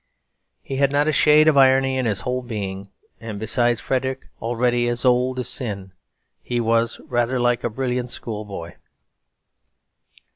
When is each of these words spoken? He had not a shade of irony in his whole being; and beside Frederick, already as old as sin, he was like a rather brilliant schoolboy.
He 0.63 0.77
had 0.77 0.91
not 0.91 1.07
a 1.07 1.11
shade 1.13 1.47
of 1.47 1.57
irony 1.59 1.95
in 1.95 2.07
his 2.07 2.21
whole 2.21 2.41
being; 2.41 2.89
and 3.19 3.37
beside 3.39 3.79
Frederick, 3.79 4.29
already 4.41 4.87
as 4.87 5.05
old 5.05 5.37
as 5.37 5.47
sin, 5.49 5.93
he 6.41 6.59
was 6.59 6.99
like 7.11 7.35
a 7.63 7.69
rather 7.69 7.69
brilliant 7.69 8.09
schoolboy. 8.09 8.73